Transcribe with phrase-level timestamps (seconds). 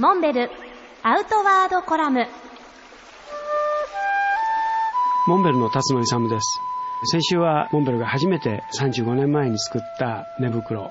[0.00, 0.50] モンベル
[1.02, 2.26] アウトワードコラム。
[5.28, 6.58] モンベルの辰野勇です。
[7.10, 10.90] 先週はモンベルが初めて35年前に作った寝袋。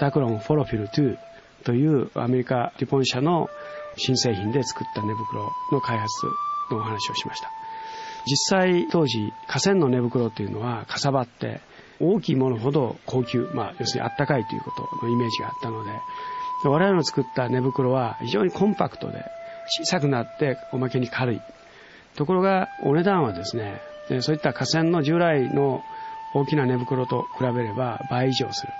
[0.00, 1.18] ダクロンフォロフィル2
[1.62, 3.48] というアメリカデュポン社の
[3.96, 6.26] 新製品で作った寝袋の開発
[6.72, 7.48] のお話をしました。
[8.26, 11.60] 実際当時河川の寝袋というのはかさばって
[12.02, 15.90] 大きいものほど高級、まあ、要するにあったかいということのイメージがあったので
[16.64, 19.24] 我々の作った寝袋は非常にコンパクトで
[19.78, 21.40] 小さくなっておまけに軽い。
[22.16, 23.80] ところがお値段はですね
[24.20, 25.82] そういった河川の従来の
[26.34, 28.72] 大きな寝袋と比べれば倍以上する。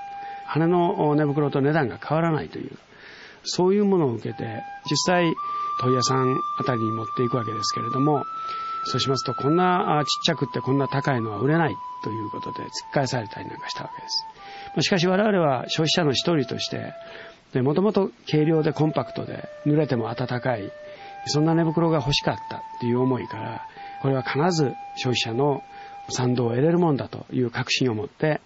[0.47, 2.71] 羽の寝袋と値段が変わらないという
[3.45, 5.35] そういうものを受けて実際
[5.81, 8.25] 問屋さんあたりに持っていくわけですけれども
[8.85, 14.27] そうしますとこんなちっちゃくってこんな高いのは売れないということで突っ返されたりなんかしたわけです。
[14.81, 16.95] しかし我々は消費者の一人として
[17.61, 20.73] もともと軽量でコンパクトで濡れても暖かい
[21.27, 23.67] そんな寝袋が欲しかったという思いから
[24.01, 25.63] これは必ず消費者の
[26.09, 28.41] 賛同を得れるもんだという確信を持って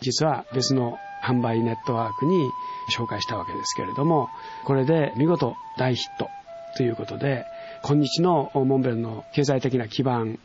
[0.00, 2.50] 実は別の販売ネットワークに
[2.94, 4.28] 紹介したわけですけれども
[4.64, 6.28] これで見事大ヒット
[6.76, 7.46] ということで
[7.82, 10.38] 今日のモンベルの経済的な基盤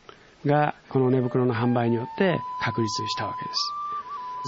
[0.44, 3.76] がこの寝袋の販売によって確立したわけです。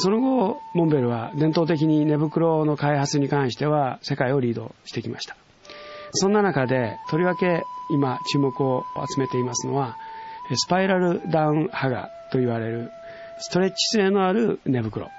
[0.00, 5.36] その後、モンベルは伝統的に寝袋の開発に関しては世界をリードしてきました。
[6.12, 9.96] そんな中で、とりわけ今注目を集めていますのは、
[10.54, 12.90] スパイラルダウンハガと言われる
[13.40, 15.10] ストレッチ性のある寝袋。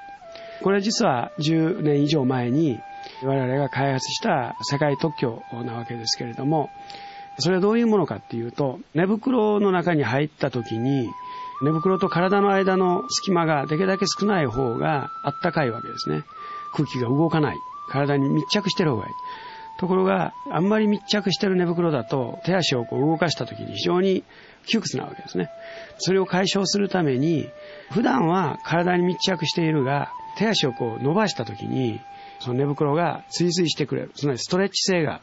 [0.63, 2.79] これ実は10年以上前に
[3.23, 6.69] 我々が開発した世界特許なわけですけれども、
[7.39, 11.09] それはどういうものかっていうと、寝袋の中に入った時に、
[11.61, 16.23] 寝袋と体の間の隙間ができるだけ少ない方があったかいわけですね。
[16.73, 17.57] 空気が動かない。
[17.89, 19.11] 体に密着してる方がいい。
[19.79, 24.23] ところが、あんまり密着してる寝袋だと、手足をこう動かした時に非常に
[24.65, 25.49] 窮屈なわけですね。
[25.97, 27.49] それを解消するために、
[27.89, 32.01] 普段は体に密着しているが、手足をこう伸ばした時に、
[32.39, 34.11] その寝袋が追随してくれる。
[34.15, 35.21] つまりストレッチ性が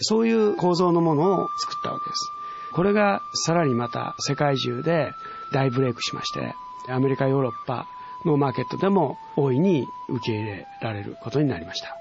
[0.00, 2.30] そういう構造のものを作ったわけです。
[2.72, 5.10] これがさらにまた世界中で
[5.52, 6.54] 大ブレイクしまして、
[6.88, 7.86] アメリカ、ヨーロッパ
[8.24, 11.99] のマーケットでも大いに受け入れられることになりました。